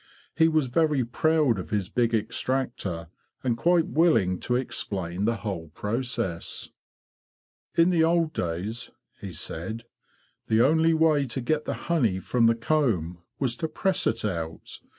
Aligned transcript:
He 0.35 0.47
was 0.47 0.65
very 0.65 1.05
proud 1.05 1.59
of 1.59 1.69
his 1.69 1.87
big 1.87 2.11
extractor, 2.15 3.09
and 3.43 3.55
quite 3.55 3.85
willing 3.85 4.39
to 4.39 4.55
explain 4.55 5.25
the 5.25 5.35
whole 5.35 5.67
process. 5.75 6.69
'"'In 7.77 7.91
the 7.91 8.03
old 8.03 8.33
days,' 8.33 8.89
he 9.19 9.31
said, 9.31 9.83
''the 10.47 10.59
only 10.65 10.95
way 10.95 11.27
to 11.27 11.39
get 11.39 11.65
the 11.65 11.85
honey 11.87 12.19
from 12.19 12.47
the 12.47 12.55
comb 12.55 13.19
was 13.37 13.55
to 13.57 13.67
press 13.67 14.07
it 14.07 14.25
out. 14.25 14.79